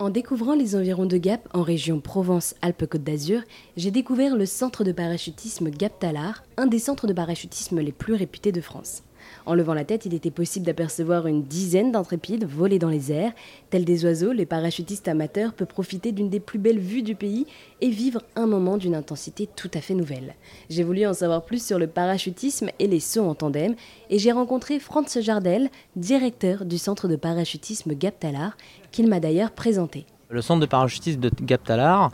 En 0.00 0.10
découvrant 0.10 0.54
les 0.54 0.76
environs 0.76 1.06
de 1.06 1.16
Gap 1.16 1.48
en 1.52 1.62
région 1.62 1.98
Provence-Alpes-Côte 2.00 3.02
d'Azur, 3.02 3.40
j'ai 3.76 3.90
découvert 3.90 4.36
le 4.36 4.46
centre 4.46 4.84
de 4.84 4.92
parachutisme 4.92 5.70
Gap 5.70 5.98
Talard, 5.98 6.44
un 6.56 6.66
des 6.66 6.78
centres 6.78 7.08
de 7.08 7.12
parachutisme 7.12 7.80
les 7.80 7.90
plus 7.90 8.14
réputés 8.14 8.52
de 8.52 8.60
France. 8.60 9.02
En 9.46 9.54
levant 9.54 9.74
la 9.74 9.84
tête, 9.84 10.06
il 10.06 10.14
était 10.14 10.30
possible 10.30 10.66
d'apercevoir 10.66 11.26
une 11.26 11.42
dizaine 11.42 11.92
d'intrépides 11.92 12.44
voler 12.44 12.78
dans 12.78 12.88
les 12.88 13.12
airs. 13.12 13.32
Tels 13.70 13.84
des 13.84 14.04
oiseaux, 14.04 14.32
les 14.32 14.46
parachutistes 14.46 15.08
amateurs 15.08 15.52
peuvent 15.52 15.66
profiter 15.66 16.12
d'une 16.12 16.30
des 16.30 16.40
plus 16.40 16.58
belles 16.58 16.78
vues 16.78 17.02
du 17.02 17.14
pays 17.14 17.46
et 17.80 17.90
vivre 17.90 18.22
un 18.36 18.46
moment 18.46 18.76
d'une 18.76 18.94
intensité 18.94 19.48
tout 19.54 19.70
à 19.74 19.80
fait 19.80 19.94
nouvelle. 19.94 20.34
J'ai 20.70 20.82
voulu 20.82 21.06
en 21.06 21.14
savoir 21.14 21.44
plus 21.44 21.64
sur 21.64 21.78
le 21.78 21.86
parachutisme 21.86 22.68
et 22.78 22.86
les 22.86 23.00
sauts 23.00 23.26
en 23.26 23.34
tandem 23.34 23.74
et 24.10 24.18
j'ai 24.18 24.32
rencontré 24.32 24.78
Franz 24.78 25.20
Jardel, 25.20 25.70
directeur 25.96 26.64
du 26.64 26.78
centre 26.78 27.08
de 27.08 27.16
parachutisme 27.16 27.94
Gap 27.94 28.18
Talard, 28.18 28.56
qu'il 28.90 29.08
m'a 29.08 29.20
d'ailleurs 29.20 29.50
présenté. 29.50 30.06
Le 30.30 30.42
centre 30.42 30.60
de 30.60 30.66
parachutisme 30.66 31.20
de 31.20 31.30
Gap 31.40 31.64
Talar, 31.64 32.10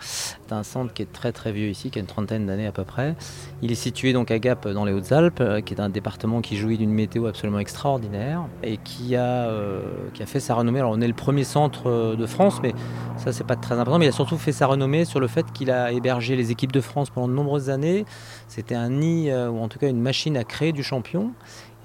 un 0.55 0.63
centre 0.63 0.93
qui 0.93 1.03
est 1.03 1.13
très 1.13 1.33
très 1.33 1.53
vieux 1.53 1.69
ici, 1.69 1.91
qui 1.91 1.99
a 1.99 2.01
une 2.01 2.07
trentaine 2.07 2.47
d'années 2.47 2.67
à 2.67 2.73
peu 2.73 2.85
près. 2.85 3.15
Il 3.63 3.73
est 3.73 3.77
situé 3.77 4.13
donc 4.13 4.31
à 4.31 4.39
Gap 4.39 4.69
dans 4.69 4.85
les 4.85 4.93
Hautes-Alpes, 4.93 5.41
euh, 5.41 5.61
qui 5.61 5.75
est 5.75 5.81
un 5.81 5.89
département 5.89 6.41
qui 6.41 6.57
jouit 6.57 6.79
d'une 6.79 6.91
météo 6.91 7.27
absolument 7.27 7.59
extraordinaire 7.59 8.47
et 8.63 8.79
qui 8.79 9.17
a, 9.17 9.49
euh, 9.49 9.83
qui 10.13 10.23
a 10.23 10.27
fait 10.27 10.41
sa 10.41 10.55
renommée. 10.55 10.81
Alors 10.81 10.93
on 10.93 11.01
est 11.01 11.09
le 11.09 11.15
premier 11.15 11.45
centre 11.45 11.89
euh, 11.89 12.17
de 12.17 12.27
France, 12.27 12.61
mais 12.63 12.75
ça 13.17 13.33
c'est 13.33 13.47
pas 13.47 13.57
très 13.57 13.75
important, 13.75 13.99
mais 13.99 14.07
il 14.07 14.09
a 14.09 14.13
surtout 14.13 14.39
fait 14.39 14.53
sa 14.53 14.67
renommée 14.67 15.05
sur 15.05 15.21
le 15.21 15.29
fait 15.29 15.51
qu'il 15.53 15.71
a 15.71 15.93
hébergé 15.93 16.37
les 16.37 16.51
équipes 16.51 16.73
de 16.73 16.81
France 16.81 17.11
pendant 17.11 17.29
de 17.29 17.33
nombreuses 17.33 17.71
années. 17.71 18.05
C'était 18.49 18.75
un 18.75 18.91
nid, 18.91 19.33
ou 19.33 19.59
en 19.59 19.69
tout 19.69 19.79
cas 19.79 19.89
une 19.89 20.01
machine 20.01 20.37
à 20.37 20.45
créer 20.45 20.73
du 20.73 20.83
champion. 20.83 21.33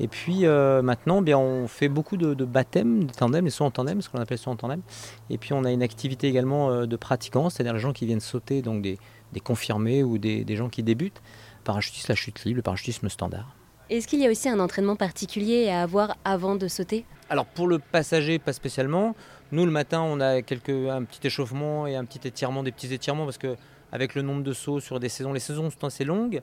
Et 0.01 0.07
puis 0.07 0.45
maintenant, 0.45 1.21
bien, 1.21 1.37
on 1.37 1.67
fait 1.67 1.89
beaucoup 1.89 2.15
de, 2.15 2.45
baptêmes, 2.45 3.05
de 3.05 3.11
tandem, 3.11 3.43
les 3.43 3.51
sauts 3.51 3.65
en 3.65 3.71
tandem, 3.71 4.01
ce 4.01 4.09
qu'on 4.09 4.19
appelle 4.19 4.37
sauts 4.37 4.51
en 4.51 4.55
tandem. 4.55 4.81
Et 5.29 5.37
puis 5.37 5.53
on 5.53 5.65
a 5.65 5.71
une 5.71 5.83
activité 5.83 6.27
également 6.27 6.85
de 6.85 6.95
pratiquants, 6.95 7.49
c'est-à-dire 7.49 7.73
les 7.73 7.79
gens 7.79 7.91
qui 7.91 8.05
viennent 8.05 8.19
sauter, 8.19 8.58
donc 8.61 8.81
des, 8.81 8.97
confirmés 9.43 10.03
ou 10.03 10.17
des, 10.17 10.55
gens 10.55 10.69
qui 10.69 10.83
débutent. 10.83 11.21
Parachutisme, 11.63 12.07
la 12.09 12.15
chute 12.15 12.43
libre, 12.45 12.57
le 12.57 12.61
parachutisme 12.61 13.09
standard. 13.09 13.55
Est-ce 13.89 14.07
qu'il 14.07 14.19
y 14.19 14.27
a 14.27 14.29
aussi 14.29 14.47
un 14.49 14.59
entraînement 14.59 14.95
particulier 14.95 15.69
à 15.69 15.81
avoir 15.81 16.15
avant 16.23 16.55
de 16.55 16.67
sauter? 16.67 17.05
Alors 17.29 17.45
pour 17.45 17.67
le 17.67 17.79
passager, 17.79 18.39
pas 18.39 18.53
spécialement. 18.53 19.15
Nous, 19.51 19.65
le 19.65 19.71
matin, 19.71 20.01
on 20.01 20.19
a 20.19 20.41
quelques, 20.41 20.69
un 20.69 21.03
petit 21.03 21.25
échauffement 21.25 21.87
et 21.87 21.95
un 21.95 22.05
petit 22.05 22.27
étirement, 22.27 22.61
des 22.61 22.71
petits 22.71 22.93
étirements, 22.93 23.25
parce 23.25 23.39
que 23.39 23.55
avec 23.91 24.13
le 24.13 24.21
nombre 24.21 24.43
de 24.43 24.53
sauts 24.53 24.79
sur 24.79 24.99
des 24.99 25.09
saisons, 25.09 25.33
les 25.33 25.39
saisons 25.39 25.69
sont 25.69 25.85
assez 25.85 26.05
longues. 26.05 26.41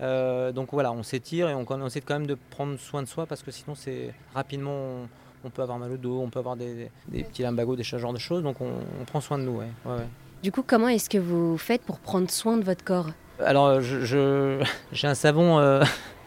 Euh, 0.00 0.52
donc 0.52 0.68
voilà, 0.72 0.92
on 0.92 1.02
s'étire 1.02 1.48
et 1.48 1.54
on, 1.54 1.86
essaie 1.86 2.00
quand 2.00 2.14
même 2.14 2.26
de 2.26 2.36
prendre 2.50 2.78
soin 2.78 3.02
de 3.02 3.08
soi 3.08 3.24
parce 3.24 3.42
que 3.42 3.50
sinon 3.50 3.74
c'est 3.74 4.12
rapidement 4.34 5.06
on, 5.42 5.48
peut 5.48 5.62
avoir 5.62 5.78
mal 5.78 5.92
au 5.92 5.96
dos, 5.96 6.20
on 6.20 6.28
peut 6.28 6.38
avoir 6.38 6.54
des, 6.56 6.90
petits 7.10 7.42
lumbagos, 7.42 7.76
des 7.76 7.82
genre 7.82 8.12
de 8.12 8.18
choses. 8.18 8.42
Donc 8.42 8.60
on, 8.60 9.04
prend 9.06 9.20
soin 9.20 9.38
de 9.38 9.44
nous. 9.44 9.60
Du 10.42 10.52
coup, 10.52 10.62
comment 10.66 10.88
est-ce 10.88 11.08
que 11.10 11.18
vous 11.18 11.58
faites 11.58 11.82
pour 11.82 11.98
prendre 11.98 12.30
soin 12.30 12.56
de 12.56 12.64
votre 12.64 12.84
corps 12.84 13.08
Alors 13.44 13.80
j'ai 14.92 15.06
un 15.08 15.14
savon. 15.14 15.58
Euh, 15.58 15.82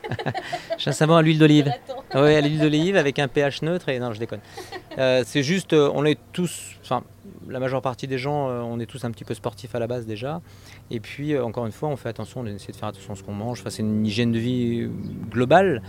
j'ai 0.78 0.90
un 0.90 0.94
savon 0.94 1.16
à 1.16 1.22
l'huile 1.22 1.40
d'olive. 1.40 1.72
Oui, 2.16 2.36
à 2.36 2.42
l'huile 2.42 2.60
d'olive 2.60 2.98
avec 2.98 3.20
un 3.20 3.28
pH 3.28 3.62
neutre 3.62 3.90
et 3.90 4.00
non, 4.00 4.14
je 4.14 4.20
déconne. 4.20 4.42
Euh, 5.00 5.24
c'est 5.26 5.44
juste, 5.44 5.74
on 5.74 6.06
est 6.06 6.20
tous, 6.34 6.76
enfin, 6.82 7.04
la 7.48 7.60
majeure 7.60 7.82
partie 7.82 8.08
des 8.08 8.18
gens, 8.18 8.50
euh, 8.50 8.62
on 8.62 8.80
est 8.80 8.86
tous 8.86 9.04
un 9.06 9.12
petit 9.12 9.24
peu 9.24 9.34
sportifs 9.34 9.76
à 9.76 9.80
la 9.80 9.88
base 9.88 10.06
déjà. 10.06 10.42
Et 10.92 11.00
puis, 11.00 11.34
euh, 11.34 11.44
encore 11.44 11.66
une 11.66 11.72
fois, 11.72 11.90
on 11.90 11.96
fait 11.96 12.10
attention, 12.10 12.42
on 12.42 12.46
essaie 12.46 12.72
de 12.72 12.78
faire 12.78 12.90
attention 12.90 13.14
à 13.14 13.16
ce 13.16 13.24
qu'on 13.24 13.34
mange. 13.34 13.62
Enfin, 13.62 13.70
c'est 13.70 13.82
une 13.82 14.06
hygiène 14.06 14.32
de 14.32 14.40
vie 14.40 14.82
euh, 14.82 14.90
globale. 15.30 15.82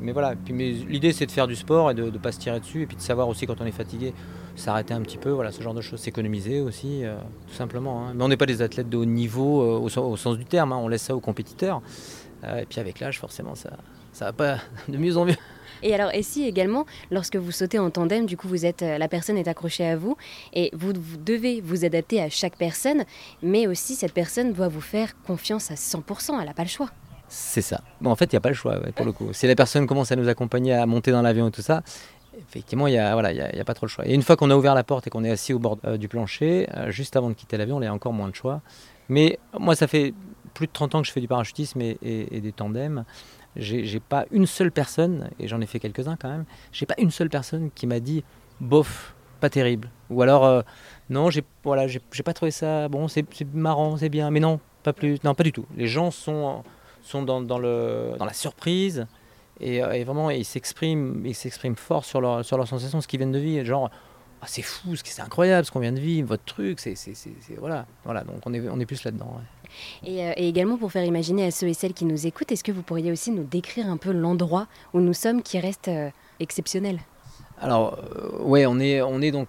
Mais 0.00 0.12
voilà, 0.12 0.34
puis, 0.36 0.54
l'idée, 0.84 1.12
c'est 1.12 1.26
de 1.26 1.30
faire 1.30 1.46
du 1.46 1.56
sport 1.56 1.90
et 1.90 1.94
de 1.94 2.04
ne 2.04 2.18
pas 2.18 2.32
se 2.32 2.38
tirer 2.38 2.60
dessus. 2.60 2.82
Et 2.82 2.86
puis 2.86 2.96
de 2.96 3.00
savoir 3.00 3.28
aussi, 3.28 3.46
quand 3.46 3.60
on 3.60 3.66
est 3.66 3.72
fatigué, 3.72 4.14
s'arrêter 4.56 4.94
un 4.94 5.02
petit 5.02 5.18
peu. 5.18 5.30
Voilà, 5.30 5.52
ce 5.52 5.62
genre 5.62 5.74
de 5.74 5.80
choses, 5.80 6.00
s'économiser 6.00 6.60
aussi, 6.60 7.02
tout 7.48 7.54
simplement. 7.54 8.06
Hein. 8.06 8.12
Mais 8.14 8.24
on 8.24 8.28
n'est 8.28 8.36
pas 8.36 8.46
des 8.46 8.62
athlètes 8.62 8.88
de 8.88 8.96
haut 8.96 9.04
niveau 9.04 9.80
au, 9.80 9.88
sens 9.88 10.38
du 10.38 10.44
terme. 10.44 10.72
Hein. 10.72 10.78
On 10.80 10.88
laisse 10.88 11.02
ça 11.02 11.14
aux 11.14 11.20
compétiteurs. 11.20 11.82
et 12.44 12.64
puis, 12.66 12.80
avec 12.80 13.00
l'âge, 13.00 13.18
forcément, 13.18 13.54
ça 13.54 13.70
ne 13.70 14.20
va 14.20 14.32
pas 14.32 14.58
de 14.88 14.96
mieux 14.96 15.16
en 15.16 15.24
mieux. 15.24 15.36
Et 15.82 15.94
alors, 15.94 16.12
et 16.14 16.22
si 16.22 16.44
également, 16.44 16.86
lorsque 17.10 17.36
vous 17.36 17.52
sautez 17.52 17.78
en 17.78 17.90
tandem, 17.90 18.26
du 18.26 18.36
coup, 18.36 18.48
vous 18.48 18.66
êtes, 18.66 18.82
euh, 18.82 18.98
la 18.98 19.08
personne 19.08 19.38
est 19.38 19.48
accrochée 19.48 19.86
à 19.86 19.96
vous 19.96 20.16
et 20.52 20.70
vous, 20.72 20.92
devez 20.92 21.60
vous 21.60 21.84
adapter 21.84 22.22
à 22.22 22.28
chaque 22.28 22.56
personne, 22.56 23.04
mais 23.42 23.66
aussi 23.66 23.94
cette 23.94 24.12
personne 24.12 24.52
doit 24.52 24.68
vous 24.68 24.80
faire 24.80 25.20
confiance 25.22 25.70
à 25.70 25.74
100%, 25.74 26.38
elle 26.40 26.46
n'a 26.46 26.54
pas 26.54 26.62
le 26.62 26.68
choix. 26.68 26.90
C'est 27.28 27.62
ça. 27.62 27.80
Bon, 28.00 28.10
en 28.10 28.16
fait, 28.16 28.26
il 28.26 28.34
n'y 28.34 28.38
a 28.38 28.40
pas 28.40 28.50
le 28.50 28.54
choix, 28.54 28.78
pour 28.94 29.04
le 29.04 29.12
coup. 29.12 29.32
Si 29.32 29.46
la 29.46 29.56
personne 29.56 29.86
commence 29.86 30.12
à 30.12 30.16
nous 30.16 30.28
accompagner 30.28 30.74
à 30.74 30.86
monter 30.86 31.10
dans 31.10 31.22
l'avion 31.22 31.48
et 31.48 31.50
tout 31.50 31.62
ça, 31.62 31.82
effectivement, 32.38 32.86
il 32.86 32.92
n'y 32.92 32.98
a, 32.98 33.12
voilà, 33.14 33.32
y 33.32 33.40
a, 33.40 33.64
pas 33.64 33.74
trop 33.74 33.86
le 33.86 33.90
choix. 33.90 34.06
Et 34.06 34.14
une 34.14 34.22
fois 34.22 34.36
qu'on 34.36 34.50
a 34.50 34.56
ouvert 34.56 34.74
la 34.74 34.84
porte 34.84 35.06
et 35.06 35.10
qu'on 35.10 35.24
est 35.24 35.30
assis 35.30 35.52
au 35.52 35.58
bord 35.58 35.78
euh, 35.84 35.96
du 35.96 36.08
plancher, 36.08 36.68
euh, 36.76 36.90
juste 36.90 37.16
avant 37.16 37.28
de 37.28 37.34
quitter 37.34 37.56
l'avion, 37.56 37.82
y 37.82 37.86
a 37.86 37.92
encore 37.92 38.12
moins 38.12 38.28
de 38.28 38.34
choix. 38.34 38.60
Mais 39.08 39.38
moi, 39.58 39.74
ça 39.74 39.86
fait 39.86 40.14
plus 40.54 40.66
de 40.66 40.72
30 40.72 40.94
ans 40.94 41.02
que 41.02 41.06
je 41.06 41.12
fais 41.12 41.20
du 41.20 41.28
parachutisme 41.28 41.80
et, 41.80 41.98
et 42.02 42.40
des 42.40 42.52
tandems 42.52 43.04
j'ai 43.56 44.00
pas 44.00 44.26
une 44.30 44.46
seule 44.46 44.70
personne, 44.70 45.30
et 45.38 45.48
j'en 45.48 45.60
ai 45.60 45.66
fait 45.66 45.78
quelques-uns 45.78 46.16
quand 46.16 46.28
même, 46.28 46.44
j'ai 46.72 46.86
pas 46.86 46.94
une 46.98 47.10
seule 47.10 47.30
personne 47.30 47.70
qui 47.74 47.86
m'a 47.86 48.00
dit 48.00 48.24
bof, 48.60 49.14
pas 49.40 49.50
terrible. 49.50 49.90
Ou 50.10 50.22
alors, 50.22 50.44
euh, 50.44 50.62
non, 51.10 51.30
j'ai 51.30 51.44
voilà, 51.64 51.86
pas 52.24 52.32
trouvé 52.32 52.50
ça, 52.50 52.88
bon, 52.88 53.08
c'est 53.08 53.26
marrant, 53.54 53.96
c'est 53.96 54.08
bien, 54.08 54.30
mais 54.30 54.40
non, 54.40 54.60
pas 54.82 54.92
plus, 54.92 55.22
non, 55.24 55.34
pas 55.34 55.44
du 55.44 55.52
tout. 55.52 55.66
Les 55.76 55.86
gens 55.86 56.10
sont, 56.10 56.62
sont 57.02 57.22
dans, 57.22 57.40
dans 57.40 57.58
le, 57.58 58.12
dans 58.18 58.24
la 58.24 58.32
surprise, 58.32 59.06
et, 59.60 59.82
euh, 59.82 59.92
et 59.92 60.04
vraiment, 60.04 60.30
ils 60.30 60.44
s'expriment 60.44 61.24
fort 61.76 62.04
sur 62.04 62.20
leur, 62.20 62.44
sur 62.44 62.56
leurs 62.56 62.68
sensations, 62.68 63.00
ce 63.00 63.08
qu'ils 63.08 63.18
viennent 63.18 63.32
de 63.32 63.38
vivre. 63.38 63.64
Genre, 63.64 63.90
ah, 64.42 64.46
c'est 64.48 64.62
fou, 64.62 64.94
c'est 65.02 65.22
incroyable 65.22 65.64
ce 65.64 65.70
qu'on 65.70 65.80
vient 65.80 65.92
de 65.92 66.00
vivre, 66.00 66.28
votre 66.28 66.44
truc, 66.44 66.78
c'est 66.78 66.94
voilà, 67.58 67.86
voilà, 68.04 68.22
donc 68.22 68.36
on 68.44 68.52
est, 68.52 68.68
on 68.68 68.78
est 68.78 68.86
plus 68.86 69.02
là-dedans. 69.04 69.40
Euh, 70.06 70.32
et, 70.36 70.48
également 70.48 70.76
pour 70.76 70.92
faire 70.92 71.04
imaginer 71.04 71.46
à 71.46 71.50
ceux 71.50 71.68
et 71.68 71.74
celles 71.74 71.94
qui 71.94 72.04
nous 72.04 72.26
écoutent, 72.26 72.52
est-ce 72.52 72.64
que 72.64 72.72
vous 72.72 72.82
pourriez 72.82 73.10
aussi 73.10 73.30
nous 73.30 73.44
décrire 73.44 73.88
un 73.88 73.96
peu 73.96 74.12
l'endroit 74.12 74.66
où 74.92 75.00
nous 75.00 75.14
sommes 75.14 75.42
qui 75.42 75.58
reste 75.58 75.88
euh, 75.88 76.10
exceptionnel? 76.38 77.00
Alors, 77.58 77.98
euh, 78.14 78.42
ouais, 78.42 78.66
on 78.66 78.78
est, 78.78 79.00
on 79.00 79.22
est 79.22 79.30
donc 79.30 79.48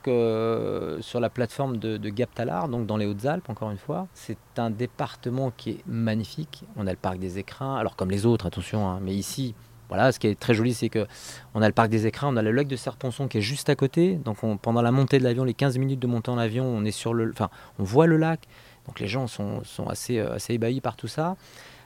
sur 1.04 1.20
la 1.20 1.30
plateforme 1.30 1.78
de, 1.78 1.98
de 1.98 2.10
Gap 2.10 2.34
Talard, 2.34 2.70
donc 2.70 2.88
dans 2.88 2.96
les 2.96 3.06
Hautes-Alpes, 3.06 3.50
encore 3.50 3.70
une 3.70 3.78
fois. 3.78 4.08
C'est 4.14 4.38
un 4.56 4.70
département 4.70 5.52
qui 5.56 5.72
est 5.72 5.84
magnifique. 5.86 6.64
On 6.78 6.88
a 6.88 6.92
le 6.92 6.98
parc 6.98 7.20
des 7.20 7.38
écrins, 7.38 7.76
alors 7.76 7.98
comme 7.98 8.10
les 8.10 8.26
autres, 8.26 8.46
attention, 8.46 8.88
hein, 8.88 9.00
mais 9.02 9.14
ici, 9.14 9.54
voilà, 9.90 10.12
ce 10.12 10.20
qui 10.20 10.28
est 10.28 10.40
très 10.40 10.54
joli, 10.54 10.74
c'est 10.74 10.90
que 10.90 11.08
on 11.54 11.62
a 11.62 11.68
le 11.68 11.74
parc 11.74 11.90
des 11.90 12.08
écrins, 12.08 12.28
on 12.30 12.38
a 12.38 12.42
le 12.42 12.52
lac 12.52 12.68
de 12.68 12.76
Serponçon 12.76 13.28
qui 13.28 13.38
est 13.38 13.42
juste 13.42 13.70
à 13.70 13.76
côté. 13.76 14.16
Donc, 14.16 14.38
pendant 14.62 14.82
la 14.82 14.92
montée 14.92 15.20
de 15.20 15.24
l'avion, 15.24 15.44
les 15.44 15.54
15 15.54 15.78
minutes 15.78 16.00
de 16.00 16.08
montée 16.08 16.32
en 16.32 16.38
avion, 16.38 16.66
on 16.66 16.84
est 16.86 16.92
sur 16.92 17.14
le, 17.14 17.32
enfin, 17.32 17.50
on 17.80 17.84
voit 17.84 18.08
le 18.08 18.18
lac. 18.18 18.48
Donc 18.88 19.00
les 19.00 19.08
gens 19.08 19.28
sont, 19.28 19.62
assez, 19.88 20.18
euh, 20.18 20.36
assez 20.36 20.54
ébahis 20.54 20.82
par 20.82 20.96
tout 20.96 21.08
ça. 21.08 21.36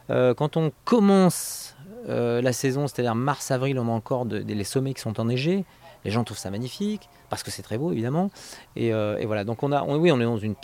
Euh, 0.10 0.34
quand 0.34 0.56
on 0.56 0.72
commence 0.86 1.76
euh, 2.10 2.42
la 2.42 2.54
saison, 2.54 2.88
c'est-à-dire 2.88 3.16
mars-avril, 3.16 3.78
on 3.80 3.88
a 3.88 3.92
encore 3.92 4.26
les 4.26 4.64
sommets 4.64 4.94
qui 4.94 5.02
sont 5.02 5.20
enneigés. 5.20 5.66
Les 6.06 6.12
gens 6.12 6.24
trouvent 6.24 6.38
ça 6.38 6.50
magnifique 6.52 7.10
parce 7.30 7.44
que 7.44 7.52
c'est 7.52 7.62
très 7.62 7.78
beau 7.78 7.92
évidemment. 7.92 8.30
Et, 8.76 8.92
voilà, 9.26 9.44
donc 9.44 9.64
on 9.64 9.72
a, 9.72 9.84
oui, 9.84 10.12
on 10.12 10.20
est 10.20 10.26
dans 10.26 10.38
une, 10.38 10.56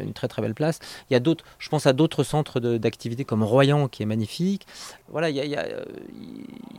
une 0.00 0.12
très 0.12 0.28
très 0.28 0.42
belle 0.42 0.54
place. 0.54 0.78
Il 1.10 1.12
y 1.12 1.16
a 1.16 1.20
d'autres, 1.20 1.44
je 1.58 1.68
pense 1.68 1.86
à 1.86 1.92
d'autres 1.92 2.24
centres 2.24 2.60
d'activité 2.60 3.24
comme 3.24 3.42
Royan 3.42 3.88
qui 3.88 4.02
est 4.02 4.06
magnifique. 4.06 4.66
Voilà, 5.08 5.30
il 5.30 5.36
y 5.36 5.56
a, 5.56 5.66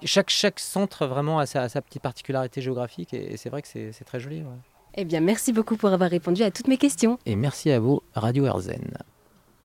chaque, 0.03 0.29
chaque 0.29 0.59
centre 0.59 1.06
vraiment 1.07 1.40
a 1.40 1.46
sa, 1.46 1.69
petite 1.81 2.01
particularité 2.01 2.62
géographique 2.62 3.13
et, 3.13 3.38
c'est 3.38 3.50
vrai 3.50 3.62
que 3.62 3.68
c'est 3.68 4.06
très 4.06 4.19
joli. 4.19 4.44
Eh 4.95 5.06
bien, 5.06 5.22
merci 5.22 5.53
beaucoup 5.53 5.75
pour 5.75 5.90
avoir 5.90 6.09
répondu 6.09 6.44
à 6.44 6.51
toutes 6.51 6.68
mes 6.68 6.78
questions. 6.78 7.18
Et 7.25 7.35
merci 7.35 7.72
à 7.72 7.80
vous, 7.80 8.01
Radio 8.13 8.45
Erzen. 8.45 8.94